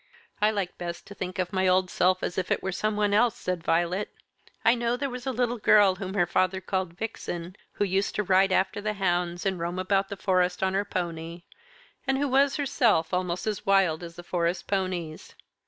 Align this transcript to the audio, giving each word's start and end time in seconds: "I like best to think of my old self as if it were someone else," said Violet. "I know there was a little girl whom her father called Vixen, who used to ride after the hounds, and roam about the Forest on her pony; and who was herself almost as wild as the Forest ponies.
"I 0.41 0.49
like 0.49 0.79
best 0.79 1.05
to 1.05 1.13
think 1.13 1.37
of 1.37 1.53
my 1.53 1.67
old 1.67 1.91
self 1.91 2.23
as 2.23 2.35
if 2.39 2.49
it 2.49 2.63
were 2.63 2.71
someone 2.71 3.13
else," 3.13 3.37
said 3.37 3.63
Violet. 3.63 4.09
"I 4.65 4.73
know 4.73 4.97
there 4.97 5.11
was 5.11 5.27
a 5.27 5.31
little 5.31 5.59
girl 5.59 5.97
whom 5.97 6.15
her 6.15 6.25
father 6.25 6.59
called 6.59 6.97
Vixen, 6.97 7.55
who 7.73 7.83
used 7.83 8.15
to 8.15 8.23
ride 8.23 8.51
after 8.51 8.81
the 8.81 8.93
hounds, 8.93 9.45
and 9.45 9.59
roam 9.59 9.77
about 9.77 10.09
the 10.09 10.17
Forest 10.17 10.63
on 10.63 10.73
her 10.73 10.85
pony; 10.85 11.43
and 12.07 12.17
who 12.17 12.27
was 12.27 12.55
herself 12.55 13.13
almost 13.13 13.45
as 13.45 13.63
wild 13.63 14.01
as 14.01 14.15
the 14.15 14.23
Forest 14.23 14.65
ponies. 14.65 15.35